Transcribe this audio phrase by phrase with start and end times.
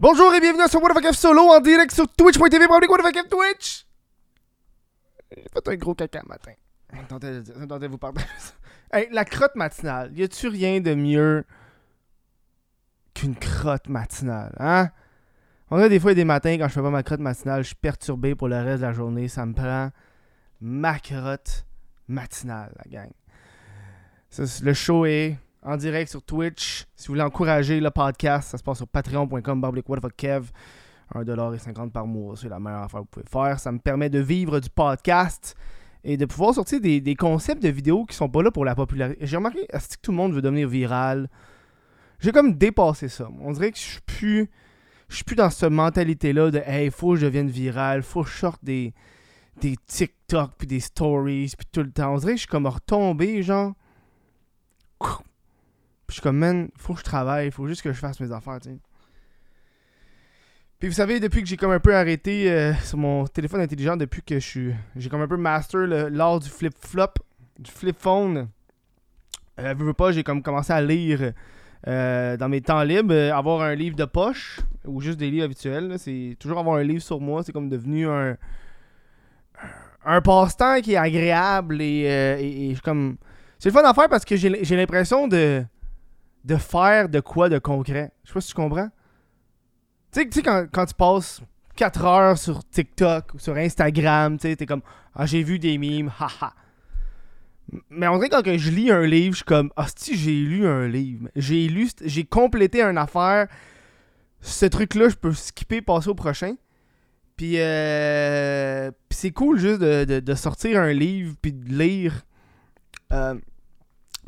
[0.00, 3.86] Bonjour et bienvenue sur What the Solo en direct sur twitch.tv What the Twitch?
[5.30, 6.52] J'ai fait un gros caca matin.
[6.90, 8.22] Attendez, attendez, vous parler.
[8.90, 10.18] Hey, la crotte matinale.
[10.18, 11.44] Y a-tu rien de mieux
[13.12, 14.88] qu'une crotte matinale, hein?
[15.70, 17.76] On a des fois des matins quand je fais pas ma crotte matinale, je suis
[17.76, 19.28] perturbé pour le reste de la journée.
[19.28, 19.90] Ça me prend
[20.62, 21.66] ma crotte
[22.08, 23.10] matinale, la gang.
[24.62, 26.86] Le show est en direct sur Twitch.
[26.96, 29.82] Si vous voulez encourager le podcast, ça se passe sur patreon.com
[30.16, 30.50] Kev.
[31.14, 33.58] 1,50$ par mois, c'est la meilleure affaire que vous pouvez faire.
[33.58, 35.56] Ça me permet de vivre du podcast
[36.04, 39.26] et de pouvoir sortir des, concepts de vidéos qui sont pas là pour la popularité.
[39.26, 41.28] J'ai remarqué que tout le monde veut devenir viral?
[42.20, 43.28] J'ai comme dépassé ça.
[43.40, 44.50] On dirait que je suis plus.
[45.08, 48.30] Je suis plus dans cette mentalité-là de Hey, faut que je devienne viral, faut que
[48.30, 48.94] je sorte des,
[49.60, 52.14] des TikTok puis des stories puis tout le temps.
[52.14, 53.74] On dirait que je suis comme retombé, genre.
[56.10, 58.60] Je suis comme, man, faut que je travaille, faut juste que je fasse mes affaires,
[58.60, 58.70] tu.
[60.78, 63.96] Puis vous savez, depuis que j'ai comme un peu arrêté euh, sur mon téléphone intelligent,
[63.96, 64.74] depuis que je suis.
[64.96, 67.14] J'ai comme un peu master l'art du flip-flop,
[67.58, 68.48] du flip-phone.
[69.58, 71.32] Euh, pas, j'ai comme commencé à lire
[71.86, 75.44] euh, dans mes temps libres, euh, avoir un livre de poche, ou juste des livres
[75.44, 75.98] habituels.
[75.98, 78.36] C'est toujours avoir un livre sur moi, c'est comme devenu un.
[80.02, 82.04] Un passe-temps qui est agréable et,
[82.40, 83.18] et- et comme.
[83.58, 85.62] C'est le fun à faire parce que j'ai l'impression de.
[86.44, 88.12] De faire de quoi de concret.
[88.24, 88.88] Je sais pas si tu comprends.
[90.12, 91.40] Tu sais- quand, quand tu passes
[91.76, 94.82] 4 heures sur TikTok ou sur Instagram, tu sais, t'es comme
[95.14, 96.52] Ah, j'ai vu des mimes, haha.
[97.88, 100.66] Mais on dirait quand je lis un livre, je suis comme Ah, si j'ai lu
[100.66, 101.28] un livre.
[101.36, 103.46] J'ai lu, j'ai complété une affaire.
[104.40, 106.54] Ce truc-là, je peux skipper, passer au prochain.
[107.36, 112.22] Puis, euh, c'est cool juste de, de- sortir un livre puis de lire.
[113.12, 113.34] Euh,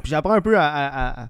[0.02, 1.28] puis j'apprends un peu à-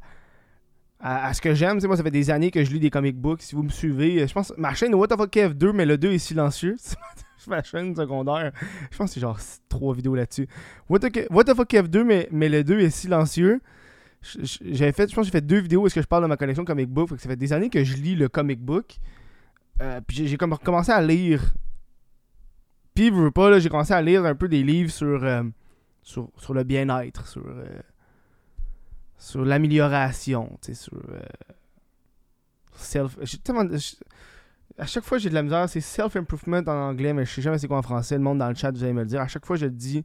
[1.02, 1.78] à- ce que j'aime.
[1.84, 3.42] Moi, ça fait des années que je lis des comic books.
[3.42, 5.84] Si vous me suivez, euh, je pense ma chaîne What the fuck Kev 2, mais
[5.84, 6.76] le 2 est silencieux.
[7.48, 8.52] Ma chaîne secondaire.
[8.92, 9.36] Je pense que c'est genre
[9.68, 10.46] 3 vidéos là-dessus.
[10.88, 13.60] What What the fuck Kev 2, mais, le 2 est silencieux.
[14.60, 16.36] J'avais fait, je pense que j'ai fait deux vidéos où que je parle de ma
[16.36, 17.08] collection comic book.
[17.08, 18.96] Fait que ça fait des années que je lis le comic book.
[19.80, 21.52] Euh, puis j'ai- comme recommencé à lire.
[22.94, 25.42] Puis, veux pas, j'ai commencé à lire un peu des livres sur, euh,
[26.02, 27.42] sur, le bien-être, sur,
[29.22, 31.20] sur l'amélioration, tu sais, sur euh,
[32.74, 33.16] self.
[33.44, 33.64] tellement
[34.78, 37.58] à chaque fois, j'ai de la misère, c'est self-improvement en anglais, mais je sais jamais
[37.58, 38.16] c'est quoi en français.
[38.16, 39.20] Le monde dans le chat, vous allez me le dire.
[39.20, 40.02] À chaque fois, je le dis,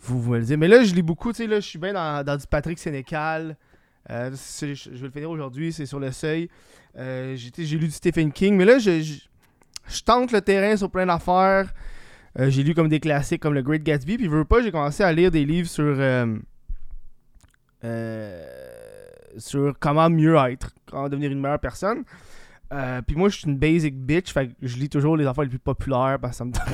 [0.00, 0.56] vous, vous me le dites.
[0.56, 2.78] Mais là, je lis beaucoup, tu sais, là, je suis bien dans, dans du Patrick
[2.78, 3.56] Sénécal.
[4.10, 6.48] Euh, je, vais le finir aujourd'hui, c'est sur le seuil.
[6.96, 11.06] Euh, j'ai lu du Stephen King, mais là, je, je, tente le terrain sur plein
[11.06, 11.72] d'affaires.
[12.38, 14.72] Euh, j'ai lu comme des classiques comme le Great Gatsby, puis je veux pas, j'ai
[14.72, 16.00] commencé à lire des livres sur
[19.36, 22.04] sur comment mieux être, comment devenir une meilleure personne.
[22.72, 25.44] Euh, puis moi, je suis une basic bitch, fait que je lis toujours les affaires
[25.44, 26.64] les plus populaires parce que ça me pas.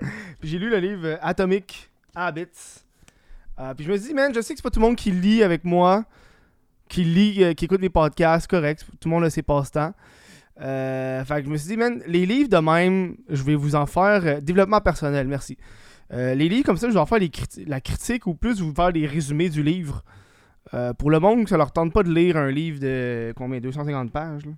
[0.40, 2.84] puis j'ai lu le livre euh, Atomic Habits.
[3.58, 5.10] Euh, puis je me dit, man, je sais que c'est pas tout le monde qui
[5.10, 6.04] lit avec moi,
[6.88, 8.86] qui lit, euh, qui écoute mes podcasts, correct.
[9.00, 9.94] Tout le monde a ses passe-temps.
[10.60, 13.74] Euh, fait que je me suis dit, man, les livres de même, je vais vous
[13.74, 14.24] en faire.
[14.24, 15.58] euh, développement personnel, merci.
[16.12, 17.30] Euh, les livres comme ça, je vais en faire les
[17.66, 20.04] la critique ou plus vous faire des résumés du livre.
[20.74, 24.10] Euh, pour le monde, ça leur tente pas de lire un livre de combien 250
[24.10, 24.52] pages là?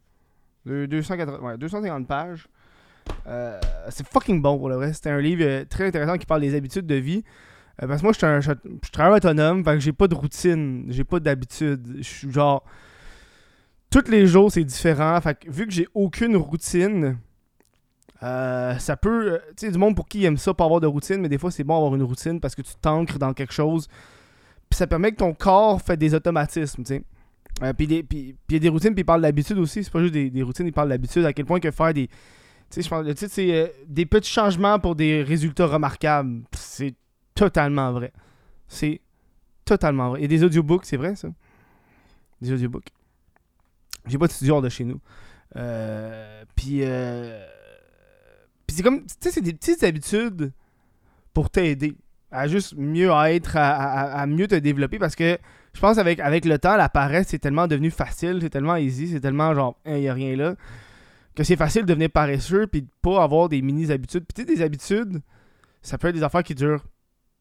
[0.66, 2.46] De- 280, ouais, 250 pages.
[3.26, 3.58] Euh,
[3.90, 4.92] c'est fucking bon pour le vrai.
[4.92, 7.24] C'était un livre euh, très intéressant qui parle des habitudes de vie.
[7.82, 11.04] Euh, parce que moi, je suis un- autonome, fait que j'ai pas de routine, j'ai
[11.04, 11.96] pas d'habitude.
[11.98, 12.64] Je suis genre.
[13.90, 15.18] Tous les jours, c'est différent.
[15.20, 17.16] Fait que vu que j'ai aucune routine,
[18.20, 19.40] ça peut.
[19.56, 21.50] Tu sais, du monde pour qui aime ça, pas avoir de routine, mais des fois,
[21.50, 23.88] c'est bon d'avoir une routine parce que tu t'ancres dans quelque chose.
[24.70, 27.02] Puis ça permet que ton corps fait des automatismes, tu sais.
[27.62, 29.82] Euh, puis il y a des routines, puis il parle d'habitude aussi.
[29.82, 31.24] C'est pas juste des, routines, il parle d'habitude.
[31.24, 32.08] À quel point que faire des.
[32.08, 32.14] Tu
[32.70, 33.04] sais, je pense.
[33.16, 36.42] C'est euh, Des petits changements pour des résultats remarquables.
[36.52, 36.94] C'est
[37.34, 38.12] totalement vrai.
[38.68, 39.00] C'est
[39.64, 40.24] totalement vrai.
[40.24, 41.28] A des audiobooks, c'est vrai ça?
[42.40, 42.88] Des audiobooks.
[44.06, 45.00] J'ai pas de studio hors de chez nous.
[45.56, 46.80] Euh, puis.
[46.82, 47.44] euh,
[48.66, 49.02] puis c'est comme.
[49.02, 50.52] Tu sais, c'est des petites habitudes
[51.32, 51.96] pour t'aider
[52.30, 55.38] à juste mieux être, à, à- mieux te développer parce que
[55.74, 59.08] je pense avec, avec le temps, la paresse, c'est tellement devenu facile, c'est tellement easy,
[59.08, 60.54] c'est tellement genre, il n'y a rien là,
[61.34, 64.24] que c'est facile de devenir paresseux puis de pas avoir des mini-habitudes.
[64.34, 65.20] Puis des habitudes,
[65.82, 66.84] ça peut être des affaires qui durent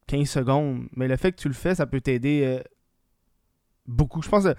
[0.06, 2.62] 15 secondes, mais le fait que tu le fais, ça peut t'aider euh,
[3.86, 4.22] beaucoup.
[4.22, 4.54] Je pense, euh,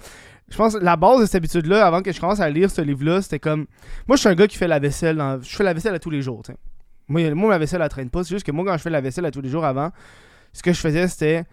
[0.50, 3.22] je pense la base de cette habitude-là, avant que je commence à lire ce livre-là,
[3.22, 3.66] c'était comme.
[4.08, 5.22] Moi, je suis un gars qui fait la vaisselle.
[5.42, 6.44] Je fais la vaisselle à tous les jours.
[6.44, 6.58] tu sais.
[7.10, 8.24] Moi, moi, ma vaisselle, elle traîne pas.
[8.24, 9.92] C'est juste que moi, quand je fais la vaisselle à tous les jours avant,
[10.54, 11.44] ce que je faisais, c'était.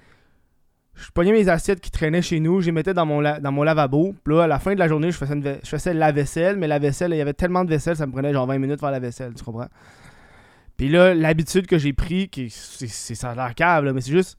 [0.94, 3.62] je pognais mes assiettes qui traînaient chez nous, je les mettais dans mon, dans mon
[3.62, 4.14] lavabo.
[4.22, 6.66] Puis là, à la fin de la journée, je faisais, je faisais la vaisselle, mais
[6.68, 8.90] la vaisselle, il y avait tellement de vaisselle, ça me prenait genre 20 minutes faire
[8.90, 9.68] la vaisselle, tu comprends?
[10.76, 14.38] Puis là, l'habitude que j'ai pris, qui c'est, ça a l'air câble, mais c'est juste,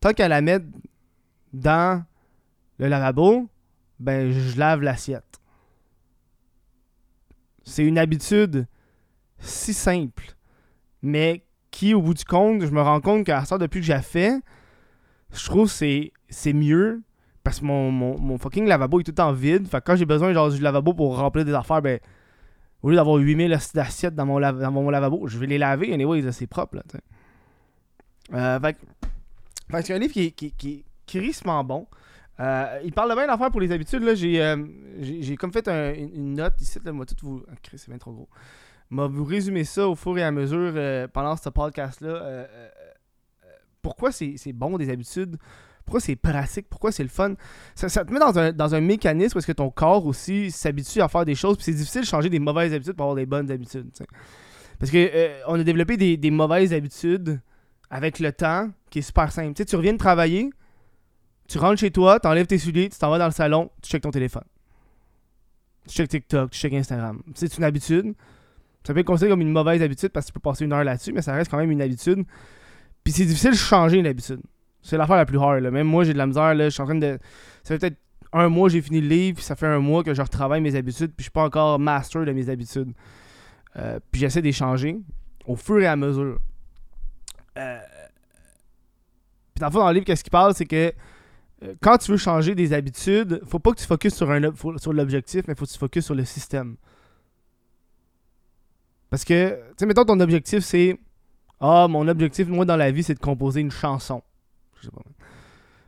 [0.00, 0.66] tant qu'à la mettre
[1.54, 2.04] dans
[2.78, 3.48] le lavabo,
[3.98, 5.24] ben je lave l'assiette.
[7.64, 8.66] C'est une habitude
[9.38, 10.36] si simple,
[11.02, 14.00] mais qui, au bout du compte, je me rends compte qu'à ça, depuis que j'ai
[14.00, 14.40] fait,
[15.32, 17.02] je trouve que c'est mieux
[17.44, 19.66] parce que mon, mon, fucking lavabo est tout temps vide.
[19.68, 21.98] Fait que quand j'ai besoin genre, du lavabo pour remplir des affaires, ben,
[22.82, 25.92] au lieu d'avoir 8000 assiettes dans mon, dans mon lavabo, je vais les laver.
[25.92, 26.76] Anyway, c'est propre.
[26.76, 26.82] Là,
[28.34, 28.76] euh, fait,
[29.70, 31.86] fait c'est un livre qui, qui, qui, est bon.
[32.40, 34.02] Euh, il parle de bien d'affaires pour les habitudes.
[34.04, 34.66] Euh,
[35.00, 36.78] j'ai, comme fait une note ici.
[36.84, 37.42] Là, moi, tout vous.
[37.50, 38.28] Ah, c'est bien trop gros.
[38.90, 42.46] M'a vous résumer ça au fur et à mesure euh, pendant ce podcast-là.
[43.82, 45.36] pourquoi c'est, bon des habitudes?
[45.84, 46.66] Pourquoi c'est pratique?
[46.68, 47.34] Pourquoi c'est le fun?
[47.74, 51.08] Ça, te met dans un, dans un mécanisme parce que ton corps aussi s'habitue à
[51.08, 51.56] faire des choses.
[51.56, 53.90] Puis c'est difficile de changer des mauvaises habitudes pour avoir des bonnes habitudes.
[54.78, 57.40] Parce que on a développé des, des mauvaises habitudes
[57.90, 59.54] avec le temps qui est super simple.
[59.54, 60.50] Tu, sais, tu reviens de travailler
[61.48, 64.02] tu rentres chez toi, t'enlèves tes souliers, tu t'en vas dans le salon, tu checkes
[64.02, 64.44] ton téléphone.
[65.88, 67.22] Tu checkes TikTok, tu checkes Instagram.
[67.34, 68.14] C'est une habitude.
[68.86, 70.84] Ça peut être considéré comme une mauvaise habitude parce que tu peux passer une heure
[70.84, 72.24] là-dessus, mais ça reste quand même une habitude.
[73.04, 74.40] Puis c'est difficile de changer une habitude.
[74.82, 75.62] C'est l'affaire la plus hard.
[75.64, 76.54] Même moi, j'ai de la misère.
[76.54, 76.64] Là.
[76.64, 77.18] Je suis en train de.
[77.62, 77.98] Ça fait peut-être
[78.32, 80.74] un mois j'ai fini le livre, puis ça fait un mois que je retravaille mes
[80.74, 82.92] habitudes, puis je suis pas encore master de mes habitudes.
[83.76, 84.98] Euh, puis j'essaie d'échanger
[85.46, 86.38] au fur et à mesure.
[87.56, 87.78] Euh,
[89.54, 90.92] puis dans le fond, dans le livre, qu'est-ce qu'il parle, c'est que
[91.64, 94.28] euh, quand tu veux changer des habitudes, faut pas que tu focuses sur,
[94.78, 96.76] sur l'objectif, mais faut que tu focuses sur le système.
[99.10, 100.98] Parce que, tu sais, mettons ton objectif, c'est
[101.60, 104.22] Ah, mon objectif, moi, dans la vie, c'est de composer une chanson.
[104.80, 105.02] Je sais pas.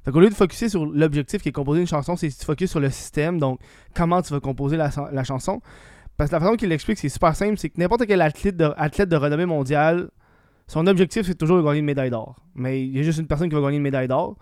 [0.05, 2.71] Fait qu'au lieu de focuser sur l'objectif qui est composer une chanson, c'est tu focuses
[2.71, 3.61] sur le système, donc
[3.95, 4.91] comment tu vas composer la,
[5.25, 5.61] chanson.
[6.17, 8.73] Parce que la façon qu'il l'explique, c'est super simple, c'est que n'importe quel athlète de,
[8.77, 10.11] athlète de renommée mondiale,
[10.67, 12.37] son objectif, c'est toujours de gagner une médaille d'or.
[12.55, 14.37] Mais il y a juste une personne qui va gagner une médaille d'or.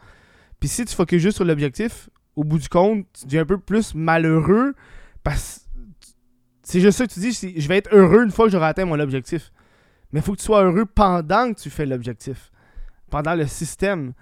[0.60, 3.58] Puis si tu focuses juste sur l'objectif, au bout du compte, tu deviens un peu
[3.58, 4.75] plus malheureux
[5.25, 5.67] parce
[6.68, 8.84] c'est juste ça que tu dis, je vais être heureux une fois que j'aurai atteint
[8.84, 9.52] mon objectif.
[10.12, 12.52] Mais il faut que tu sois heureux pendant que tu fais l'objectif.
[13.08, 14.12] Pendant le système.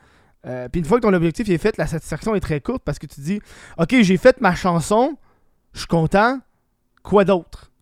[0.46, 3.00] Euh, puis une fois que ton objectif est fait, la satisfaction est très courte parce
[3.00, 3.40] que tu dis
[3.78, 5.16] Ok, j'ai fait ma chanson,
[5.72, 6.38] je suis content,
[7.02, 7.72] quoi d'autre?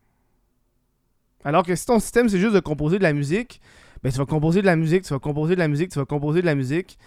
[1.44, 3.61] Alors que si ton système c'est juste de composer de la musique,
[4.02, 6.06] ben tu vas composer de la musique, tu vas composer de la musique, tu vas
[6.06, 6.99] composer de la musique.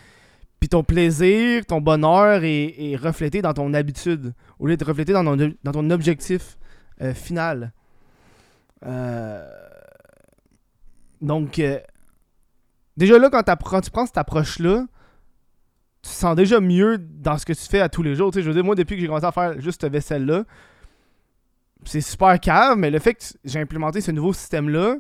[0.59, 5.23] Puis ton plaisir, ton bonheur est, reflété dans ton habitude, au lieu de ton,
[5.63, 6.59] dans ton objectif
[7.01, 7.71] euh, final.
[8.85, 9.47] Euh,
[11.21, 11.79] donc, euh,
[12.95, 13.43] déjà là, quand,
[13.81, 14.85] tu prends cette approche-là,
[16.01, 18.31] tu sens déjà mieux dans ce que tu fais à tous les jours.
[18.33, 20.43] je veux dire, moi, depuis que j'ai commencé à faire juste cette vaisselle-là,
[21.85, 24.97] c'est super cave, mais le fait que j'ai implémenté ce nouveau système-là,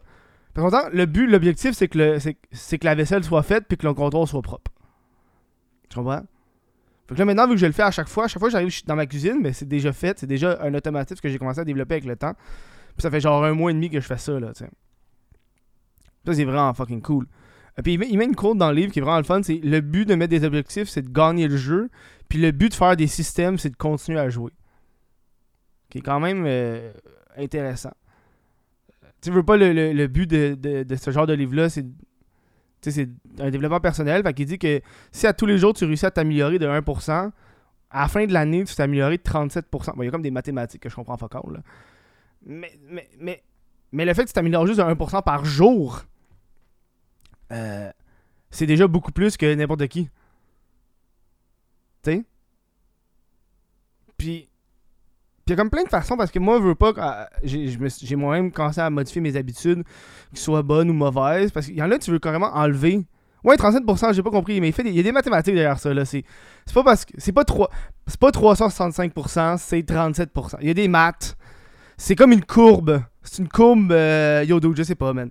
[0.55, 4.41] le but, l'objectif, c'est que, que la vaisselle soit faite puis que le comptoir soit
[4.41, 4.71] propre.
[5.89, 6.23] Tu comprends?
[7.07, 8.49] Fait que là, maintenant, vu que je le fais à chaque fois, à chaque fois
[8.49, 11.37] que j'arrive dans ma cuisine, mais c'est déjà fait, c'est déjà un automatisme que j'ai
[11.37, 12.33] commencé à développer avec le temps.
[12.33, 14.69] Puis ça fait genre un mois et demi que je fais ça, là, tu sais.
[16.25, 17.25] Ça, c'est vraiment fucking cool.
[17.77, 19.59] Et puis, il met, une quote dans le livre qui est vraiment le fun, c'est
[19.63, 21.89] le but de mettre des objectifs, c'est de gagner le jeu.
[22.27, 24.51] Puis le but de faire des systèmes, c'est de continuer à jouer.
[25.89, 26.91] Qui est quand même euh,
[27.37, 27.93] intéressant.
[29.21, 31.85] Tu veux pas le, le, but de, de, de, ce genre de livre-là, c'est
[32.81, 34.23] c'est un développement personnel.
[34.23, 34.81] Fait qu'il dit que
[35.11, 37.31] si à tous les jours tu réussis à t'améliorer de 1%,
[37.89, 39.63] à la fin de l'année, tu t'es de 37%.
[39.95, 41.59] Bon, il y a comme des mathématiques que je comprends pas là.
[42.45, 43.43] Mais, mais, mais,
[43.91, 46.03] mais le fait que tu t'améliores juste de 1% par jour,
[47.51, 47.91] euh,
[48.49, 50.09] c'est déjà beaucoup plus que n'importe qui.
[52.03, 52.25] Tu sais?
[54.17, 54.49] Puis,
[55.53, 56.93] a comme plein de façons parce que moi, je veux pas.
[56.97, 59.83] Ah, j'ai moi-même commencé à modifier mes habitudes,
[60.31, 61.51] qu'elles soient bonnes ou mauvaises.
[61.51, 63.05] Parce qu'il y en a, tu veux carrément enlever.
[63.43, 65.91] Ouais, 37%, j'ai pas compris, mais il, y a des mathématiques derrière ça.
[66.05, 66.23] C'est
[66.73, 67.13] pas parce que.
[67.17, 67.69] C'est pas, 3,
[68.19, 70.57] pas 365%, c'est 37%.
[70.61, 71.37] Il y a des maths.
[71.97, 73.01] C'est comme une courbe.
[73.23, 73.91] C'est une courbe.
[73.91, 75.29] Euh, Yodo, je sais pas, man.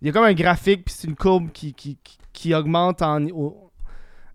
[0.00, 1.98] Il y a comme un graphique, puis c'est une courbe qui, qui,
[2.32, 3.26] qui, augmente en,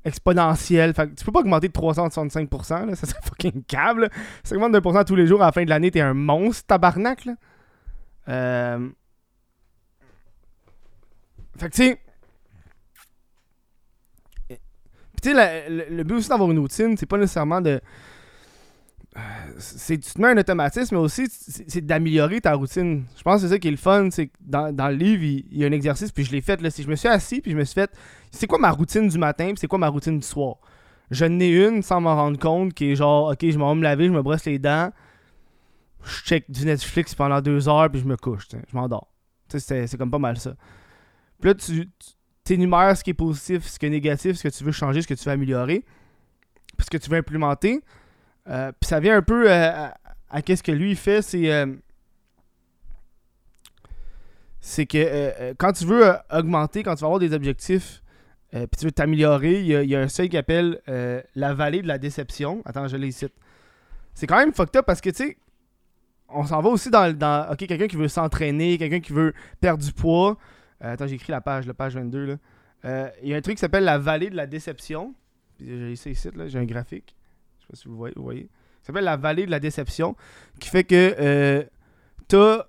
[0.05, 0.93] exponentielle.
[0.93, 4.09] Tu peux pas augmenter de 365%, là, ça serait fucking câble.
[4.43, 6.13] Si tu augmentes de 1% tous les jours à la fin de l'année, t'es un
[6.13, 7.25] monstre, tabarnak.
[7.25, 7.33] Là.
[8.29, 8.89] Euh...
[11.57, 11.99] Fait que tu sais.
[15.21, 17.79] tu sais, le, but aussi d'avoir une routine, c'est pas nécessairement de
[19.57, 23.05] c'est tu te mets un automatisme, mais aussi c'est d'améliorer ta routine.
[23.17, 25.57] Je pense que c'est ça qui est le fun, c'est dans, dans, le livre, il,
[25.57, 26.61] y a un exercice, puis je l'ai fait.
[26.61, 27.91] Là, si je me suis assis, puis je me suis fait,
[28.31, 30.57] c'est quoi ma routine du matin, puis c'est quoi ma routine du soir?
[31.11, 33.83] je n'ai une sans m'en rendre compte qui est genre, ok, je m'en vais me
[33.83, 34.91] laver, je me brosse les dents,
[36.03, 39.11] je check du Netflix pendant deux heures, puis je me couche, je m'endors.
[39.49, 40.55] C'est comme pas mal ça.
[41.41, 41.89] Puis là, tu,
[42.45, 45.01] tu énumères ce qui est positif, ce qui est négatif, ce que tu veux changer,
[45.01, 45.83] ce que tu veux améliorer,
[46.77, 47.81] puis ce que tu veux implémenter.
[48.49, 49.87] Euh, puis ça vient un peu euh,
[50.29, 51.75] à, qu'est-ce que lui il fait, c'est euh,
[54.85, 58.01] que quand tu veux augmenter, quand tu vas avoir des objectifs,
[58.51, 60.81] puis tu veux t'améliorer, il y, a un seuil qui appelle
[61.35, 62.61] la vallée de la déception.
[62.65, 63.33] Attends, je l'ai cite.
[64.13, 65.37] C'est quand même fucked up parce que tu sais,
[66.27, 69.83] on s'en va aussi dans, dans ok quelqu'un qui veut s'entraîner, quelqu'un qui veut perdre
[69.83, 70.37] du poids.
[70.81, 72.37] attends, j'ai écrit la page, la page 22
[72.83, 73.11] là.
[73.23, 75.13] Il y a un truc qui s'appelle la vallée de la déception.
[75.61, 77.15] J'ai ici, là, j'ai un graphique
[77.73, 78.49] si vous voyez.
[78.81, 80.15] Ça s'appelle la vallée de la déception,
[80.59, 81.63] qui fait que euh,
[82.27, 82.65] tu as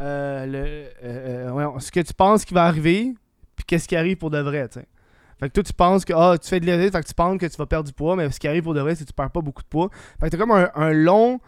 [0.00, 3.14] euh, le, euh, ce que tu penses qui va arriver,
[3.56, 4.78] puis qu'est-ce qui arrive pour de vrai, tu
[5.38, 7.38] Fait que toi, tu penses que ah, tu fais de l'érite, fait que tu penses
[7.38, 9.10] que tu vas perdre du poids, mais ce qui arrive pour de vrai, c'est que
[9.10, 9.90] tu perds pas beaucoup de poids.
[10.18, 11.40] Fait que t'as comme un, long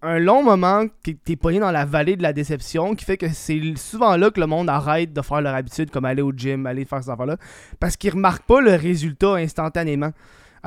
[0.00, 3.28] un long moment que t'es pogné dans la vallée de la déception qui fait que
[3.30, 6.66] c'est souvent là que le monde arrête de faire leur habitude comme aller au gym,
[6.66, 7.36] aller faire ces affaires-là
[7.80, 10.12] parce qu'ils remarquent pas le résultat instantanément.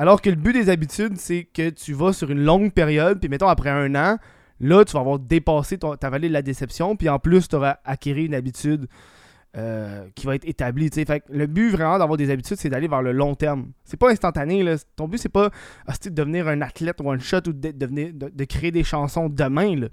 [0.02, 3.28] Alors que le but des habitudes, c'est que tu vas sur une longue période, puis
[3.28, 4.18] mettons après un an,
[4.58, 7.76] là, tu vas avoir dépassé ta vallée de la déception, puis en plus, tu auras
[7.84, 8.88] acquis une habitude
[9.56, 10.90] euh, qui va être établie.
[11.28, 13.70] Le but vraiment d'avoir des habitudes, c'est d'aller vers le long terme.
[13.84, 14.74] C'est pas instantané.
[14.96, 15.50] Ton but, c'est pas
[15.86, 19.86] ah, de devenir un athlète one shot ou de, devenir, de, créer des chansons demain.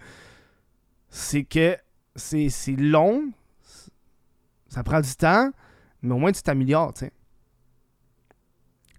[1.09, 1.77] C'est que
[2.15, 3.29] c'est long,
[4.69, 5.51] ça prend du temps,
[6.01, 6.93] mais au moins tu t'améliores.
[6.95, 7.11] C'est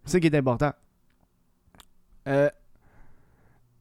[0.05, 0.71] ça qui est important.
[2.31, 2.49] Euh,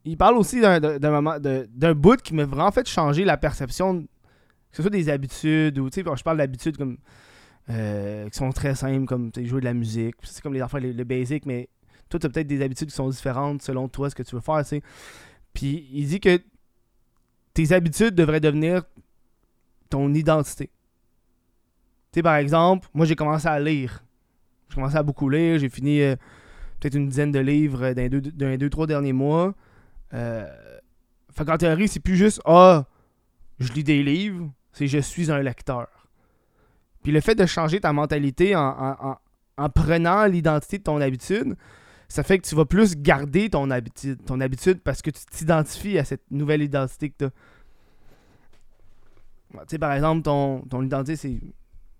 [0.05, 4.07] il parle aussi d'un moment d'un bout qui m'a vraiment fait changer la perception, que
[4.77, 6.97] ce soit des habitudes ou, tu sais, je parle d'habitudes comme
[7.69, 11.03] euh, qui sont très simples, comme jouer de la musique, c'est comme les enfants, le,
[11.03, 11.69] basic, mais
[12.09, 14.41] toi, tu as peut-être des habitudes qui sont différentes selon toi, ce que tu veux
[14.41, 14.81] faire, tu sais.
[15.53, 16.41] Puis il dit que
[17.53, 18.83] tes habitudes devraient devenir
[19.89, 20.67] ton identité.
[22.11, 24.03] Tu sais, par exemple, moi, j'ai commencé à lire.
[24.69, 26.01] J'ai commencé à beaucoup lire, j'ai fini.
[26.01, 26.15] Euh,
[26.79, 29.53] peut-être une dizaine de livres dans les deux, dans deux trois derniers mois.
[30.13, 30.47] Euh,
[31.31, 32.85] fait qu'en théorie, c'est plus juste Ah,
[33.59, 35.87] je lis des livres, c'est je suis un lecteur.
[37.03, 39.17] Puis le fait de changer ta mentalité en,
[39.73, 41.55] prenant l'identité de ton habitude,
[42.07, 45.97] ça fait que tu vas plus garder ton habitude, ton habitude parce que tu t'identifies
[45.97, 47.29] à cette nouvelle identité que tu as.
[49.51, 51.39] Tu sais, par exemple, ton, ton identité, c'est.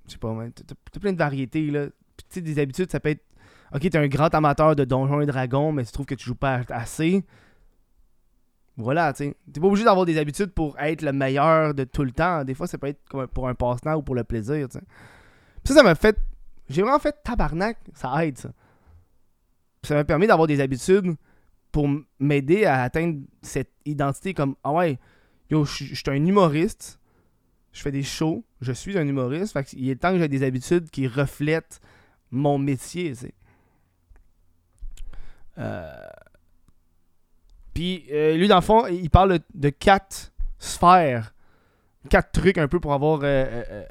[0.06, 0.64] Je sais pas, tu
[0.96, 1.88] as plein de variétés, là.
[2.18, 3.24] Puis, tu sais, des habitudes, ça peut être
[3.74, 6.36] ok, t'es un grand amateur de Donjons et Dragons, mais tu trouves que tu joues
[6.36, 7.24] pas assez.
[8.80, 9.36] Voilà, tu.
[9.52, 12.46] T'es pas obligé d'avoir des habitudes pour être le meilleur de tout le temps.
[12.46, 14.86] Des fois, ça peut être comme pour un passe-temps ou pour le plaisir, tu sais.
[15.66, 16.18] Ça, ça m'a fait.
[16.70, 17.78] J'ai vraiment fait tabarnak.
[17.94, 18.52] Ça aide, ça.
[19.84, 21.14] ça m'a permis d'avoir des habitudes
[21.74, 24.98] pour m'aider à atteindre cette identité comme Ah ouais,
[25.50, 27.00] yo, je suis un humoriste.
[27.74, 28.46] Je fais des shows.
[28.62, 29.52] Je suis un humoriste.
[29.52, 31.82] Fait il est temps que j'ai des habitudes qui reflètent
[32.32, 33.28] mon métier, tu sais.
[33.28, 33.39] Euh,
[37.74, 41.34] puis euh, lui, dans le fond, il parle de quatre sphères,
[42.10, 43.22] quatre trucs un peu pour avoir.
[43.24, 43.84] Euh,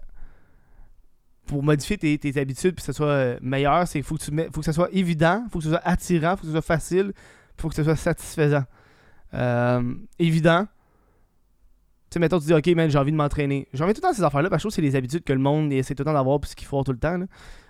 [1.47, 3.89] pour modifier tes, habitudes puis que ça soit meilleur.
[3.89, 6.43] C'est faut que, tu faut que ça soit évident, faut que ce soit attirant, faut
[6.43, 7.15] que ce soit facile,
[7.57, 8.65] faut que ce soit satisfaisant.
[10.19, 10.67] évident.
[12.11, 13.67] Tu sais, mettons, tu dis, OK, man, j'ai envie de m'entraîner.
[13.73, 15.25] J'ai envie tout le temps ces affaires-là, parce que je trouve que c'est les habitudes
[15.25, 17.21] que le monde essaie tout le temps d'avoir, puis ce qu'il faut tout le temps.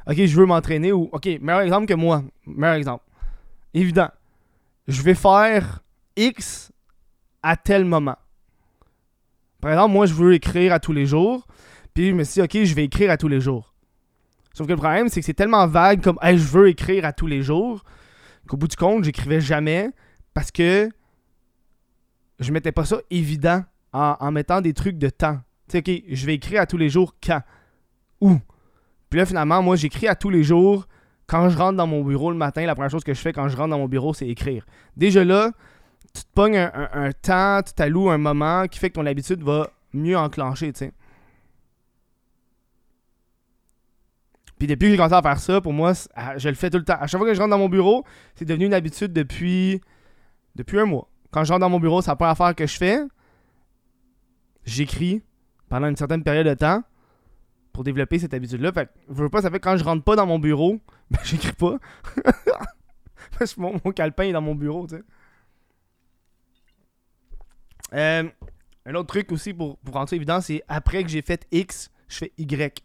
[0.08, 2.24] OK, je veux m'entraîner, ou OK, meilleur exemple que moi.
[2.46, 3.04] Meilleur exemple
[3.74, 4.08] évident.
[4.86, 5.82] Je vais faire
[6.16, 6.72] X
[7.42, 8.16] à tel moment.
[9.60, 11.46] Par exemple, moi, je veux écrire à tous les jours.
[11.94, 13.74] Puis je me suis dit, OK, je vais écrire à tous les jours.
[14.54, 17.26] Sauf que le problème, c'est que c'est tellement vague comme je veux écrire à tous
[17.26, 17.84] les jours
[18.48, 19.90] qu'au bout du compte, j'écrivais jamais
[20.34, 20.88] parce que
[22.40, 25.38] je mettais pas ça évident en, mettant des trucs de temps.
[25.68, 27.42] Tu sais, OK, je vais écrire à tous les jours quand?
[28.20, 28.38] Où?
[29.10, 30.86] Puis là, finalement, moi, j'écris à tous les jours
[31.28, 33.48] quand je rentre dans mon bureau le matin, la première chose que je fais quand
[33.48, 34.64] je rentre dans mon bureau, c'est écrire.
[34.96, 35.52] Déjà là,
[36.14, 39.70] tu te pognes un, temps, tu t'alloues un moment qui fait que ton habitude va
[39.92, 40.92] mieux enclencher, tu sais.
[44.58, 45.92] Puis depuis que j'ai commencé à faire ça, pour moi,
[46.36, 46.96] je le fais tout le temps.
[46.98, 48.04] À chaque fois que je rentre dans mon bureau,
[48.34, 49.80] c'est devenu une habitude depuis,
[50.56, 51.08] depuis un mois.
[51.30, 53.00] Quand je rentre dans mon bureau, c'est la première affaire que je fais.
[54.64, 55.22] J'écris
[55.68, 56.82] pendant une certaine période de temps
[57.78, 58.72] pour développer cette habitude-là.
[58.72, 58.90] Fait
[59.30, 60.80] pas, ça fait que quand je rentre pas dans mon bureau,
[61.12, 61.78] ben j'écris pas.
[63.38, 64.88] Parce que mon, calepin est dans mon bureau.
[67.92, 68.28] Euh,
[68.84, 71.92] un autre truc aussi pour, pour rendre ça évident, c'est après que j'ai fait X,
[72.08, 72.82] je fais Y.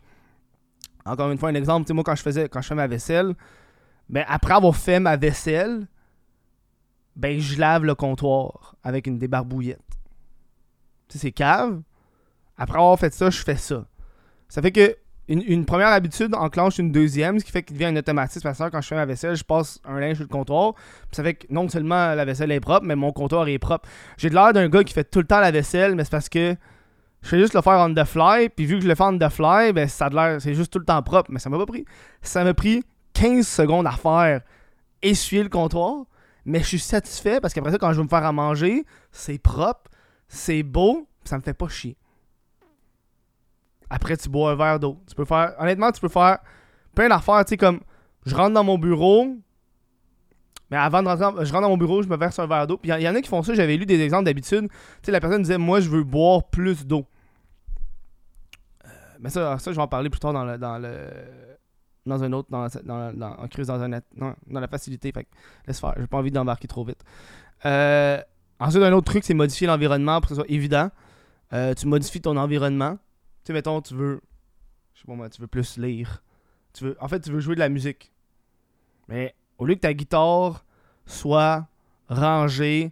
[1.05, 3.33] Encore une fois, un exemple, tu moi quand je faisais quand je fais ma vaisselle,
[4.09, 5.87] ben après avoir fait ma vaisselle,
[7.15, 9.81] ben je lave le comptoir avec une débarbouillette.
[11.09, 11.81] C'est cave.
[12.57, 13.87] Après avoir fait ça, je fais ça.
[14.49, 14.95] Ça fait que
[15.29, 18.43] une, première habitude enclenche une deuxième, ce qui fait qu'il devient un automatisme.
[18.43, 20.73] Parce que quand je fais ma vaisselle, je passe un linge sur le comptoir.
[21.11, 23.87] ça fait que non seulement la vaisselle est propre, mais mon comptoir est propre.
[24.17, 26.55] J'ai l'air d'un gars qui fait tout le temps la vaisselle, mais c'est parce que
[27.21, 28.49] je fais juste le faire on the fly.
[28.49, 30.73] Puis vu que je le fais on the fly, ben ça a l'air, c'est juste
[30.73, 31.31] tout le temps propre.
[31.31, 31.85] Mais ça m'a pas pris.
[32.21, 32.83] Ça m'a pris
[33.13, 34.41] 15 secondes à faire
[35.01, 36.03] essuyer le comptoir.
[36.45, 39.37] Mais je suis satisfait parce qu'après ça, quand je vais me faire à manger, c'est
[39.37, 39.89] propre,
[40.27, 41.95] c'est beau, ça me fait pas chier.
[43.93, 44.97] Après, tu bois un verre d'eau.
[45.07, 45.53] Tu peux faire.
[45.59, 46.39] Honnêtement, tu peux faire
[46.95, 47.45] plein d'affaires.
[47.45, 47.79] Tu sais, comme
[48.25, 49.37] je rentre dans mon bureau.
[50.71, 52.77] Mais avant de rentrer, je rentre dans mon bureau, je me verse un verre d'eau.
[52.77, 53.53] Puis il y, en a qui font ça.
[53.53, 54.67] J'avais lu des exemples d'habitude.
[54.67, 57.05] Tu sais, la personne disait Moi, je veux boire plus d'eau.
[58.83, 60.57] Euh, mais ça, ça, je vais en parler plus tard dans le.
[60.57, 60.97] Dans le
[62.05, 64.01] dans un autre, dans, dans, en crise dans, un, dans,
[64.47, 65.11] dans la facilité.
[65.13, 65.25] Fait
[65.67, 67.01] laisse faire, j'ai pas envie d'embarquer trop vite.
[67.65, 68.19] Euh,
[68.59, 70.89] ensuite, un autre truc, c'est modifier l'environnement pour que ce soit évident.
[71.53, 72.97] Euh, tu modifies ton environnement.
[73.43, 74.21] Tu sais, mettons, tu veux.
[74.93, 76.23] Je sais pas moi, tu veux plus lire.
[76.73, 78.11] Tu veux, en fait, tu veux jouer de la musique.
[79.07, 80.65] Mais au lieu que ta guitare
[81.05, 81.67] soit
[82.07, 82.91] rangée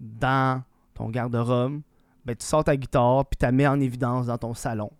[0.00, 1.80] dans ton garde-robe,
[2.24, 4.90] ben, tu sors ta guitare puis tu la mets en évidence dans ton salon.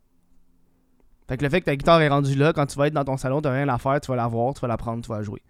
[1.27, 3.05] Fait que le fait que ta guitare est rendue là, quand tu vas être dans
[3.05, 5.09] ton salon, tu rien à faire, tu vas la voir, tu vas la prendre, tu
[5.11, 5.43] vas la jouer.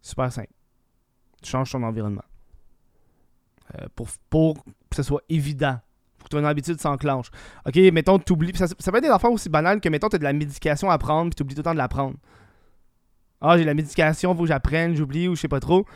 [0.00, 0.52] Super simple.
[1.42, 2.24] Tu changes ton environnement.
[3.74, 5.78] Euh, pour, pour que ce soit évident
[6.28, 7.30] ton habitude s'enclenche.
[7.66, 8.56] Ok, mettons, tu oublies.
[8.56, 10.90] Ça, ça, peut être des affaires aussi banales que, mettons, tu as de la médication
[10.90, 12.16] à prendre, puis tu oublies tout le temps de la prendre.
[13.40, 15.86] Ah, j'ai la médication, faut que j'apprenne, j'oublie, ou je sais pas trop.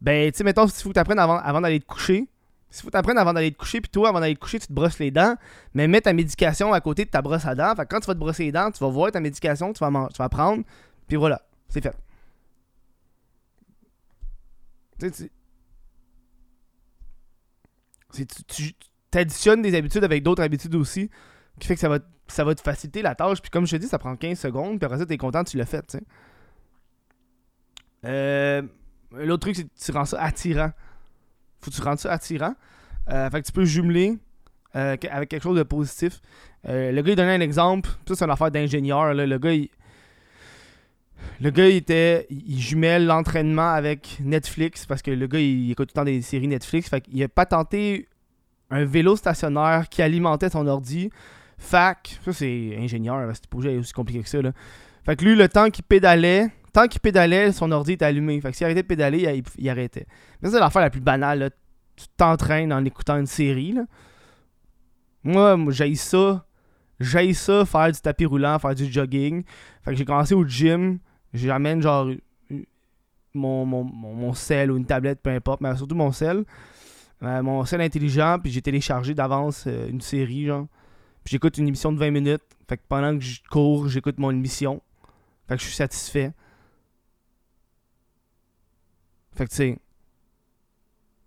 [0.00, 2.28] Ben, tu sais, mettons, s'il faut que tu apprennes avant, avant d'aller te coucher.
[2.70, 4.58] S'il faut que tu apprennes avant d'aller te coucher, puis toi, avant d'aller te coucher,
[4.58, 5.36] tu te brosses les dents,
[5.74, 7.74] mais mets ta médication à côté de ta brosse à dents.
[7.74, 9.80] Fait que quand tu vas te brosser les dents, tu vas voir ta médication, tu
[9.84, 10.64] vas, tu vas prendre,
[11.08, 11.96] puis voilà, c'est fait.
[14.98, 15.30] Tu sais,
[18.46, 18.74] tu,
[19.10, 21.10] t'additionnes des habitudes avec d'autres habitudes aussi,
[21.58, 21.98] qui fait que ça va,
[22.28, 23.40] ça va te faciliter la tâche.
[23.40, 25.56] Puis comme je te dis, ça prend 15 secondes, puis après ça, t'es content, tu
[25.56, 25.96] l'as fait.
[28.04, 28.62] Euh,
[29.12, 30.70] L'autre truc, c'est que tu rends ça attirant.
[31.60, 32.54] Faut que tu rendes ça attirant.
[33.08, 34.16] Euh, fait que tu peux jumeler
[34.76, 36.20] euh, avec quelque chose de positif.
[36.64, 37.90] Le gars, il donnait un exemple.
[38.06, 39.12] Ça, c'est une affaire d'ingénieur.
[39.12, 39.68] Le gars, il,
[41.40, 42.26] le gars, il était.
[42.30, 46.22] Il jumelle l'entraînement avec Netflix parce que le gars, il écoute tout le temps des
[46.22, 46.88] séries Netflix.
[46.88, 48.08] Fait qu'il a pas tenté
[48.70, 51.10] un vélo stationnaire qui alimentait son ordi.
[51.58, 54.40] Fac, ça c'est ingénieur, c'est pas aussi compliqué que ça.
[54.40, 54.52] Là.
[55.04, 58.40] Fait que lui, le temps qu'il pédalait, tant qu'il pédalait, son ordi était allumé.
[58.40, 60.06] Fait que s'il arrêtait de pédaler, il, arrêtait.
[60.40, 61.38] Mais c'est l'affaire la plus banale.
[61.38, 61.50] Là.
[61.96, 63.72] Tu t'entraînes en écoutant une série.
[63.72, 63.82] Là.
[65.22, 66.46] Moi, j'ai ça.
[66.98, 69.42] J'ai ça, faire du tapis roulant, faire du jogging.
[69.82, 70.98] Fait que j'ai commencé au gym.
[71.32, 72.10] J'amène genre
[73.32, 76.44] mon, mon, mon sel ou une tablette, peu importe, mais surtout mon sel.
[77.22, 80.66] Euh, mon seul intelligent, puis j'ai téléchargé d'avance euh, une série, genre.
[81.22, 82.42] Puis j'écoute une émission de 20 minutes.
[82.68, 84.82] Fait que pendant que je cours, j'écoute mon émission.
[85.48, 86.32] Fait que je suis satisfait.
[89.34, 89.78] Fait que tu sais.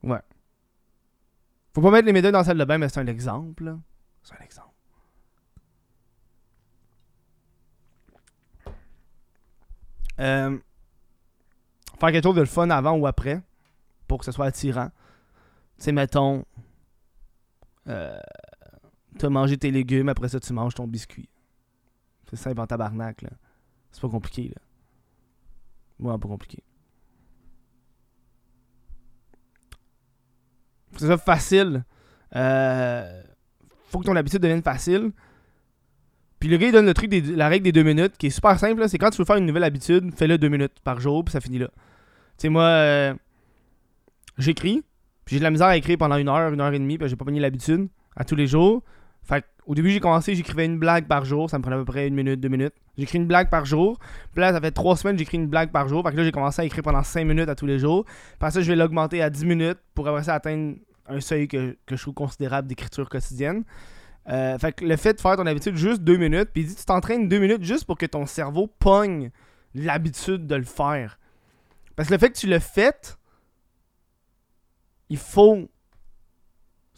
[0.01, 0.21] Ouais.
[1.73, 3.77] Faut pas mettre les médailles dans la salle de bain, mais c'est un exemple.
[4.23, 4.69] C'est un exemple.
[10.19, 10.58] Euh,
[11.99, 13.41] faire quelque chose de le fun avant ou après
[14.08, 14.89] pour que ce soit attirant.
[15.84, 16.46] Sais, mettons,
[17.89, 18.17] euh,
[19.19, 21.28] tu as mangé tes légumes, après ça, tu manges ton biscuit.
[22.30, 23.32] C'est simple en tabarnak, là.
[23.91, 24.62] C'est pas compliqué, là.
[26.00, 26.63] Vraiment pas compliqué.
[30.96, 31.84] C'est ça, facile.
[32.34, 33.22] Euh,
[33.89, 35.12] faut que ton habitude devienne facile.
[36.39, 38.30] Puis le gars, il donne le truc, des, la règle des deux minutes, qui est
[38.30, 38.88] super simple.
[38.88, 41.41] C'est quand tu veux faire une nouvelle habitude, fais-le deux minutes par jour, puis ça
[41.41, 41.67] finit là.
[41.67, 43.13] Tu sais, moi, euh,
[44.38, 44.82] j'écris.
[45.25, 47.07] Puis j'ai de la misère à écrire pendant une heure, une heure et demie, puis
[47.07, 48.83] j'ai pas pris l'habitude à tous les jours.
[49.23, 51.49] Fait au début, j'ai commencé, j'écrivais une blague par jour.
[51.49, 52.73] Ça me prenait à peu près une minute, deux minutes.
[52.97, 53.97] J'écris une blague par jour.
[54.33, 56.03] Puis là, ça fait trois semaines, j'écris une blague par jour.
[56.03, 58.05] Fait que là, j'ai commencé à écrire pendant cinq minutes à tous les jours.
[58.05, 60.75] Puis ça, je vais l'augmenter à dix minutes pour après ça atteindre
[61.07, 63.63] un seuil que, je trouve considérable d'écriture quotidienne.
[64.29, 67.27] Euh, fait que le fait de faire ton habitude juste deux minutes, puis tu t'entraînes
[67.27, 69.31] deux minutes juste pour que ton cerveau pogne
[69.75, 71.19] l'habitude de le faire.
[71.95, 73.17] Parce que le fait que tu le fait,
[75.13, 75.69] il faut.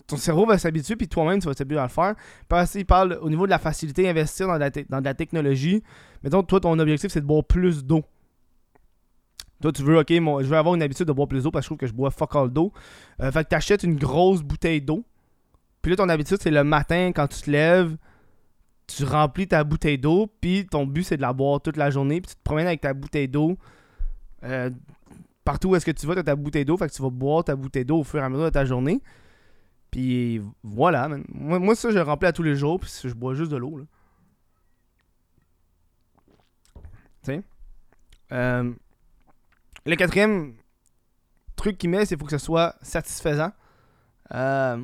[0.08, 2.16] Ton cerveau va s'habituer, puis toi-même, tu vas t'habituer à le faire.
[2.48, 5.84] Parce qu'il parle au niveau de la facilité d'investir dans, de la technologie.
[6.24, 8.04] Mettons, toi, ton objectif, c'est de boire plus d'eau.
[9.62, 11.64] Toi, tu veux, ok, moi, je veux avoir une habitude de boire plus d'eau parce
[11.64, 12.72] que je trouve que je bois fuck all d'eau.
[13.22, 15.04] Euh, fait que tu achètes une grosse bouteille d'eau.
[15.82, 17.98] Puis là, ton habitude, c'est le matin, quand tu te lèves,
[18.88, 20.32] tu remplis ta bouteille d'eau.
[20.40, 22.22] Puis ton but, c'est de la boire toute la journée.
[22.22, 23.58] Puis tu te promènes avec ta bouteille d'eau.
[24.44, 24.70] Euh,
[25.46, 27.10] partout où est-ce que tu vas, tu as ta bouteille d'eau, fait que tu vas
[27.10, 29.02] boire ta bouteille d'eau au fur et à mesure de ta journée.
[29.92, 31.24] Puis voilà, man.
[31.30, 33.86] Moi, ça, je remplis à tous les jours, puis je bois juste de l'eau, là.
[37.24, 37.42] Tu sais?
[38.32, 38.74] Euh,
[39.86, 40.56] le quatrième
[41.56, 43.52] truc qu'il met, c'est qu'il faut que ce soit satisfaisant.
[44.34, 44.84] Euh,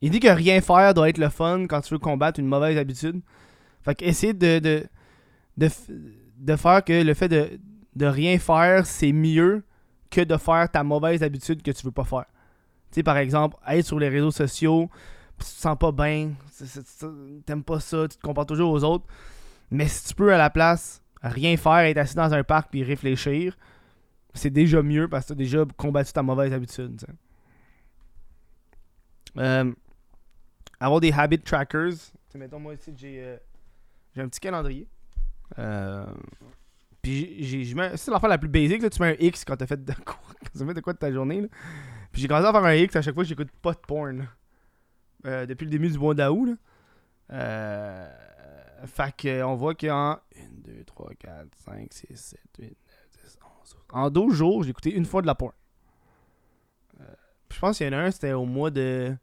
[0.00, 2.76] il dit que rien faire doit être le fun quand tu veux combattre une mauvaise
[2.76, 3.22] habitude.
[3.82, 4.86] Fait que essayer de, de,
[5.56, 5.68] de,
[6.36, 7.58] de faire que le fait de,
[7.94, 9.64] de rien faire, c'est mieux
[10.10, 12.26] que de faire ta mauvaise habitude que tu veux pas faire.
[12.90, 14.90] Tu sais, par exemple, être sur les réseaux sociaux,
[15.38, 16.32] tu te sens pas bien,
[17.46, 19.06] t'aimes pas ça, tu te compares toujours aux autres.
[19.70, 22.84] Mais si tu peux à la place rien faire, être assis dans un parc puis
[22.84, 23.56] réfléchir,
[24.34, 27.00] c'est déjà mieux parce que tu as déjà combattu ta mauvaise habitude.
[29.38, 29.72] Euh,
[30.80, 31.94] avoir des habit trackers.
[32.34, 33.36] Mettons, moi ici, j'ai euh,
[34.16, 34.86] un petit calendrier.
[35.58, 36.06] Euh,
[37.02, 39.84] puis j'ai, c'est l'affaire la plus basique, là, tu mets un X quand t'as fait
[39.84, 41.40] de quoi, quand t'as fait de quoi de ta journée.
[41.42, 41.48] Là.
[42.12, 44.28] Puis j'ai commencé à faire un X à chaque fois que j'écoute pas de porn.
[45.24, 46.46] Euh, depuis le début du mois d'août.
[46.46, 46.54] Là.
[47.32, 48.10] Euh,
[48.86, 50.18] fait qu'on voit qu'en 1,
[50.64, 52.74] 2, 3, 4, 5, 6, 7, 8, 9,
[53.24, 53.76] 10, 11, 12.
[53.92, 55.52] En 12 jours, j'ai écouté une fois de la porn.
[57.00, 57.04] Euh,
[57.50, 59.16] je pense qu'il y en a un, c'était au mois de.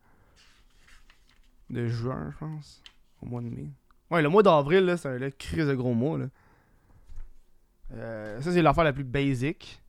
[1.70, 2.82] de juin, je pense.
[3.22, 3.70] Au mois de mai.
[4.10, 6.18] Ouais, le mois d'avril, là, c'est un crise de gros mois.
[6.18, 6.28] Là.
[7.94, 9.82] Euh, ça, c'est l'affaire la plus basique.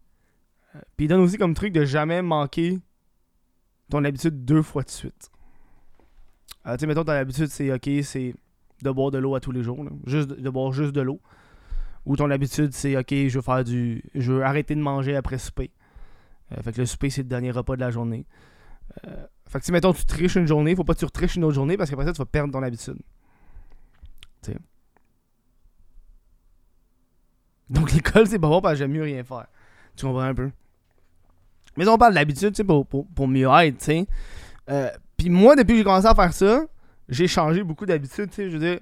[0.74, 2.78] Euh, Puis il donne aussi comme truc de jamais manquer
[3.90, 5.30] ton habitude deux fois de suite.
[6.66, 8.34] Euh, tu sais, mettons, ton habitude, c'est ok, c'est
[8.82, 9.84] de boire de l'eau à tous les jours.
[10.06, 11.20] Juste de, boire juste de l'eau.
[12.06, 14.02] Ou ton habitude, c'est ok, je veux faire du.
[14.14, 15.70] Je veux arrêter de manger après souper.
[16.52, 18.26] Euh, fait que le souper, c'est le dernier repas de la journée.
[19.46, 21.54] Fait que si, mettons, tu triches une journée, faut pas que tu retriches une autre
[21.54, 22.98] journée parce qu'après ça, tu vas perdre ton habitude.
[24.42, 24.58] Tu sais.
[27.70, 29.46] Donc l'école, c'est pas bon parce que j'aime mieux rien faire.
[29.96, 30.50] Tu comprends un peu?
[31.76, 34.06] Mais on parle d'habitude, tu sais, pour, pour, pour mieux être, tu sais.
[34.68, 36.66] Euh, Puis moi, depuis que j'ai commencé à faire ça,
[37.08, 38.50] j'ai changé beaucoup d'habitudes, tu sais.
[38.50, 38.80] Je veux dire,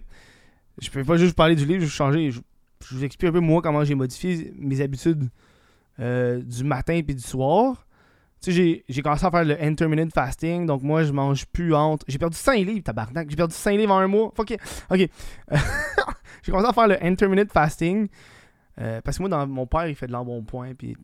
[0.81, 2.31] je peux pas juste parler du livre, je vais changer.
[2.31, 2.40] Je,
[2.88, 5.29] je vous explique un peu moi comment j'ai modifié mes habitudes
[6.01, 7.85] euh, du matin puis du soir.
[8.40, 12.05] Tu sais, j'ai- commencé à faire le intermittent fasting, donc moi, je mange plus entre.
[12.09, 13.29] J'ai perdu 5 livres, tabarnak.
[13.29, 14.33] J'ai perdu 5 livres en un mois.
[14.37, 14.61] Fuck it.
[14.90, 15.09] Ok.
[16.42, 18.09] j'ai commencé à faire le intermittent fasting.
[18.81, 20.97] Euh, parce que moi, dans, mon père, il fait de l'embonpoint, puis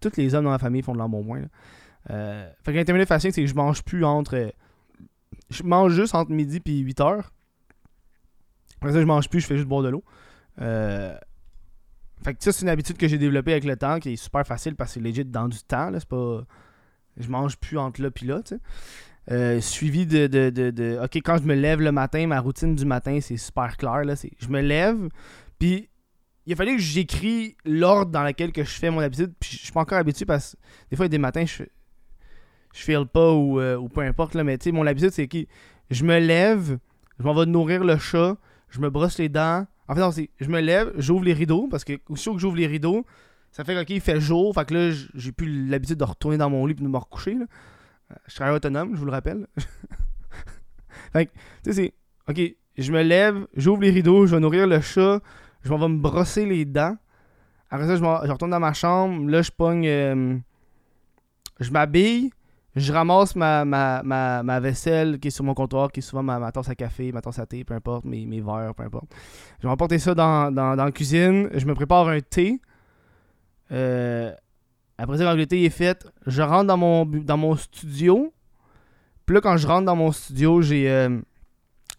[0.00, 1.42] tous les hommes dans la famille font de l'embonpoint.
[2.10, 4.52] Euh, fait que l'intermittent fasting, c'est que je mange plus entre.
[5.50, 7.32] je mange juste entre midi puis 8 heures.
[8.80, 10.04] Après ça, je mange plus, je fais juste boire de l'eau.
[10.60, 11.16] Euh,
[12.22, 14.46] fait que ça, c'est une habitude que j'ai développée avec le temps, qui est super
[14.46, 15.90] facile parce que c'est legit dans du temps.
[15.90, 16.42] Là, c'est pas.
[17.16, 18.40] Je mange plus entre là puis là.
[19.32, 22.76] Euh, suivi de, de, de, de- Ok, quand je me lève le matin, ma routine
[22.76, 24.04] du matin, c'est super clair.
[24.04, 25.08] Là, c'est, je me lève,
[25.58, 25.88] puis
[26.46, 29.32] il a fallu que j'écris l'ordre dans lequel que je fais mon habitude.
[29.40, 30.58] Puis je suis pas encore habitué parce que
[30.90, 31.64] des fois, des matins, je
[32.72, 34.34] je file pas ou, euh, ou peu importe.
[34.34, 35.38] Là, mais tu sais, mon habitude, c'est que
[35.90, 36.78] je me lève,
[37.18, 38.36] je m'en vais nourrir le chat,
[38.68, 39.66] je me brosse les dents.
[39.88, 42.56] En fait, non, c'est je me lève, j'ouvre les rideaux parce que aussitôt que j'ouvre
[42.56, 43.06] les rideaux,
[43.50, 44.54] ça fait que, ok, il fait jour.
[44.54, 47.34] Fait que là, j'ai plus l'habitude de retourner dans mon lit et de me recoucher.
[47.34, 47.46] Là.
[48.12, 49.46] Euh, Je travaille autonome, je vous le rappelle.
[51.12, 51.32] fait que,
[51.64, 51.94] tu sais, c'est.
[52.28, 52.40] Ok,
[52.76, 55.20] je me lève, j'ouvre les rideaux, je vais nourrir le chat,
[55.66, 56.96] je m'en vais me brosser les dents.
[57.70, 59.28] Après ça, je, retourne dans ma chambre.
[59.28, 59.86] Là, je pogne.
[59.86, 60.38] euh,
[61.60, 62.30] je m'habille.
[62.76, 66.22] Je ramasse ma, ma, ma, ma vaisselle qui est sur mon comptoir, qui est souvent
[66.22, 69.06] ma, tasse à café, ma tasse à thé, peu importe, mes, mes verres, peu importe.
[69.60, 71.48] Je vais emporter ça dans, dans, dans la cuisine.
[71.54, 72.60] Je me prépare un thé.
[73.72, 74.30] Euh,
[74.98, 78.32] après ça, quand le thé est fait, je rentre dans mon, dans mon studio.
[79.24, 81.18] Puis là, quand je rentre dans mon studio, j'ai euh,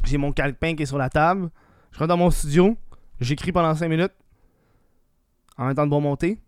[0.05, 1.49] j'ai mon calepin qui est sur la table.
[1.91, 2.77] Je rentre dans mon studio.
[3.19, 4.13] J'écris pendant 5 minutes.
[5.57, 6.39] En même temps de bon monter.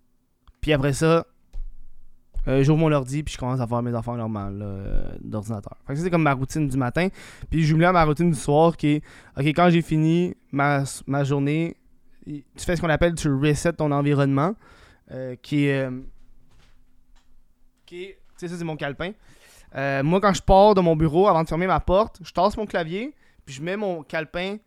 [0.62, 1.26] Puis après ça,
[2.48, 5.76] euh, j'ouvre mon ordi puis je commence à faire mes affaires normales euh, d'ordinateur.
[5.88, 7.08] Fait que c'est comme ma routine du matin.
[7.50, 9.04] Puis je me à ma routine du soir qui est
[9.38, 11.76] OK, quand j'ai fini ma, ma journée,
[12.26, 14.54] tu fais ce qu'on appelle tu reset ton environnement.
[15.12, 15.90] euh, qui est.
[17.86, 18.08] qui.
[18.08, 19.12] Tu sais, ça, c'est mon calepin.
[20.04, 22.66] Moi, quand je pars de mon bureau avant de fermer ma porte, je tasse mon
[22.66, 23.14] clavier
[23.46, 24.58] puis je mets mon calepin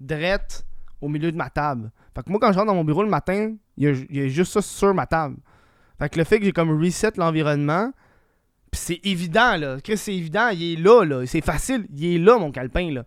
[0.00, 0.66] drette
[1.02, 1.90] au milieu de ma table.
[2.14, 4.52] Fait que moi, quand je rentre dans mon bureau le matin, il y a, juste
[4.52, 5.36] ça sur ma table.
[5.98, 7.92] Fait que le fait que j'ai comme reset l'environnement,
[8.70, 9.80] pis c'est évident, là.
[9.82, 11.26] Chris, c'est évident, il est là, là.
[11.26, 13.04] C'est facile, il est là, mon calepin, là.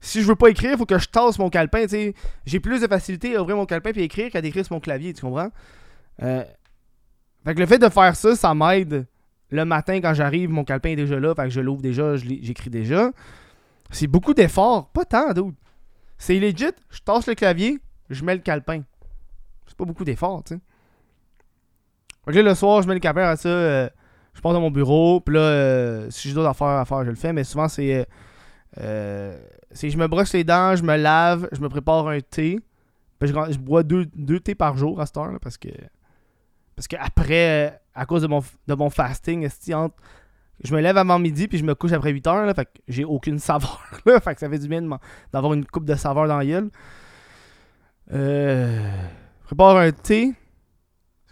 [0.00, 2.12] Si je veux pas écrire, faut que je tasse mon calepin, tu.
[2.44, 5.14] J'ai plus de facilité à ouvrir mon calepin et écrire qu'à d'écrire sur mon clavier,
[5.14, 5.50] tu comprends?
[6.22, 6.44] Euh,
[7.44, 9.06] Fait que le fait de faire ça, ça m'aide.
[9.50, 12.70] Le matin, quand j'arrive, mon calepin est déjà là, fait que je l'ouvre déjà, j'écris
[12.70, 13.12] déjà.
[13.90, 15.56] C'est beaucoup d'efforts, pas tant, d'autres.
[16.22, 18.82] C'est legit, je tasse le clavier, je mets le calepin.
[19.66, 22.42] C'est pas beaucoup d'efforts, tu sais.
[22.42, 23.48] Le soir, je mets le capteur à ça.
[23.48, 23.88] euh,
[24.32, 25.20] je pars dans mon bureau.
[25.20, 27.32] Puis là, euh, si j'ai d'autres affaires à faire, je le fais.
[27.32, 28.06] Mais souvent, c'est.
[28.78, 29.36] euh,
[29.72, 32.60] c'est je me brosse les dents, je me lave, je me prépare un thé.
[33.18, 35.32] Puis je, bois deux, deux thés par jour à cette heure.
[35.32, 35.70] là, parce que.
[36.76, 39.96] Parce que après, à cause de mon, de mon fasting, entre-
[40.62, 42.46] je me lève avant midi puis je me couche après 8 heures.
[42.46, 43.82] Là, fait que j'ai aucune saveur.
[44.06, 44.82] Là, fait que ça fait du bien
[45.32, 46.70] d'avoir une coupe de saveur dans la gueule.
[48.12, 49.06] Euh,
[49.40, 50.34] je prépare un thé.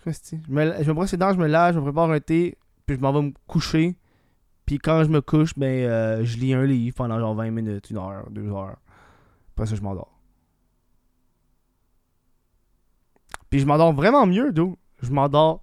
[0.03, 0.13] Quoi?
[0.13, 2.57] Je me, je me brosse les dents, je me lave, je me prépare un thé,
[2.87, 3.97] puis je m'en vais me coucher.
[4.67, 7.91] Puis quand je me couche, ben, euh, je lis un livre pendant genre 20 minutes,
[7.91, 8.77] une heure, deux heures.
[9.53, 10.21] Après ça, je m'endors.
[13.51, 14.77] Puis je m'endors vraiment mieux, d'où.
[15.03, 15.63] Je m'endors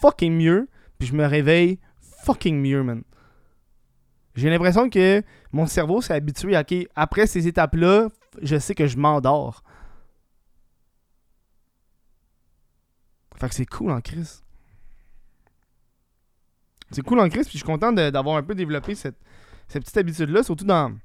[0.00, 1.78] fucking mieux, puis je me réveille
[2.26, 3.02] fucking mieux, man.
[4.34, 8.08] J'ai l'impression que mon cerveau s'est habitué à, ok, après ces étapes-là,
[8.42, 9.62] je sais que je m'endors.
[13.36, 14.42] Fait que c'est cool en crise.
[16.90, 19.16] C'est cool en crise, puis je suis content d'avoir un peu développé cette,
[19.68, 20.96] petite habitude-là, surtout dans,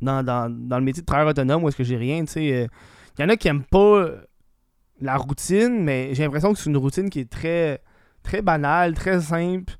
[0.00, 2.68] le métier de travailleur autonome où est-ce que j'ai rien, tu sais.
[3.18, 4.20] Il y en a qui aiment pas euh,
[5.00, 9.77] la routine, mais j'ai l'impression que c'est une routine qui est très banale, très simple.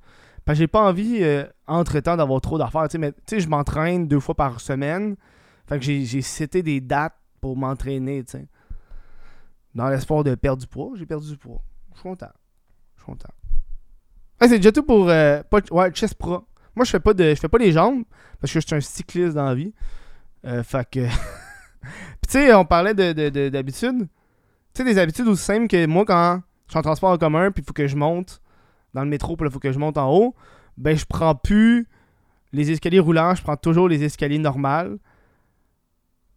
[0.48, 2.98] Parce que j'ai pas envie, euh, entre-temps, d'avoir trop d'affaires, tu sais.
[2.98, 5.14] Mais tu sais, je m'entraîne deux fois par semaine.
[5.66, 8.48] Fait que j'ai cité des dates pour m'entraîner, tu sais.
[9.74, 11.60] Dans l'espoir de perdre du poids, j'ai perdu du poids.
[11.92, 12.30] Je suis content.
[12.96, 13.28] Je suis content.
[14.40, 16.46] C'est déjà tout pour euh, pas, ouais, chest pro.
[16.74, 18.04] Moi, je fais pas de je fais pas les jambes
[18.40, 19.74] parce que je suis un cycliste dans la vie.
[20.46, 21.00] Euh, fait que
[21.82, 21.90] Puis
[22.26, 24.08] tu sais, on parlait de de- de- d'habitudes.
[24.72, 27.50] tu sais des habitudes aussi simples que moi quand je suis en transport en commun
[27.50, 28.40] puis il faut que je monte
[28.94, 30.34] dans le métro il faut que je monte en haut,
[30.76, 31.86] ben je prends plus
[32.52, 34.98] les escaliers roulants, je prends toujours les escaliers normales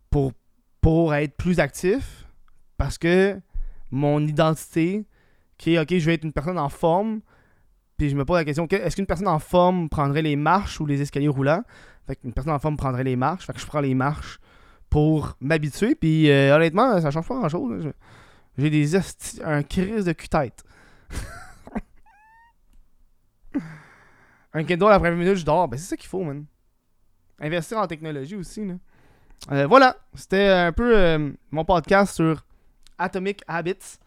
[0.10, 0.34] pour
[0.82, 2.26] pour être plus actif
[2.78, 3.40] parce que
[3.92, 5.06] mon identité
[5.58, 7.22] qui est ok, je vais être une personne en forme,
[7.98, 10.80] puis je me pose la question que- est-ce qu'une personne en forme prendrait les marches
[10.82, 11.62] ou les escaliers roulants?
[12.08, 14.40] Fait personne en forme prendrait les marches, fait que je prends les marches
[14.90, 17.92] pour m'habituer, puis euh, honnêtement, ça change pas grand-chose.
[18.58, 18.96] J'ai des
[19.46, 20.64] un crise de cul-tête.
[24.54, 25.68] un Kindle après 20 minutes, je dors.
[25.68, 26.46] Ben, c'est ça qu'il faut, man.
[27.40, 28.76] Investir en technologie aussi, là.
[29.52, 32.46] Euh, voilà, c'était un peu euh, mon podcast sur
[33.00, 33.98] Atomic Habits.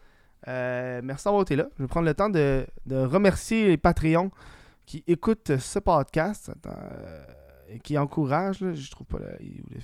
[0.46, 1.66] Euh, merci d'avoir été là.
[1.76, 4.30] Je vais prendre le temps de, de remercier les Patreons
[4.86, 6.52] qui écoutent ce podcast
[7.68, 8.74] et qui encouragent.
[8.74, 9.76] je trouve pas là, où.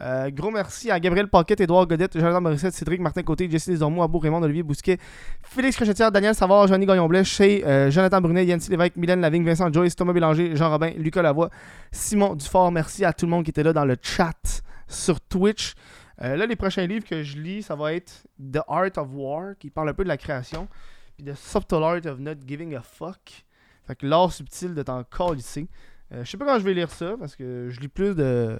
[0.00, 4.02] Euh, gros merci à Gabriel Paquette, Édouard Godette, Jonathan Morissette, Cédric Martin Côté, Jesse Desormeaux,
[4.02, 4.98] Abou Raymond, Olivier Bousquet,
[5.42, 9.72] Félix Crochetière, Daniel Savard, Johnny Gagnon-Blais, Chez, euh, Jonathan Brunet, Yancy Lévesque, Mylène Lavigne, Vincent
[9.72, 11.48] Joyce, Thomas Bélanger, Jean Robin, Lucas Lavoie,
[11.92, 12.72] Simon Dufort.
[12.72, 15.74] Merci à tout le monde qui était là dans le chat sur Twitch.
[16.22, 19.56] Euh, là, les prochains livres que je lis, ça va être The Art of War,
[19.58, 20.68] qui parle un peu de la création,
[21.16, 23.44] puis The Subtle Art of Not Giving a Fuck.
[23.86, 25.04] Fait que l'art subtil de t'en
[25.36, 25.68] ici.
[26.12, 28.58] Euh, je sais pas quand je vais lire ça, parce que je lis plus de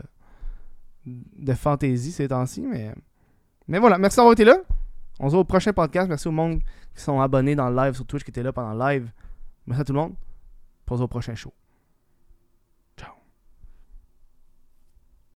[1.06, 2.94] de fantasy ces temps-ci, mais
[3.68, 4.58] mais voilà, merci d'avoir été là.
[5.20, 6.08] On se voit au prochain podcast.
[6.08, 6.60] Merci au monde
[6.94, 9.10] qui sont abonnés dans le live sur Twitch qui était là pendant le live.
[9.66, 10.14] Merci à tout le monde.
[10.88, 11.52] On se voit au prochain show.